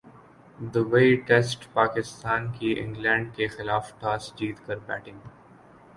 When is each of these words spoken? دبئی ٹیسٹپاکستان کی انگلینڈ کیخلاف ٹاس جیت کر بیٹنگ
دبئی 0.73 1.15
ٹیسٹپاکستان 1.27 2.51
کی 2.51 2.73
انگلینڈ 2.79 3.35
کیخلاف 3.35 3.91
ٹاس 3.99 4.31
جیت 4.35 4.65
کر 4.67 4.77
بیٹنگ 4.87 5.19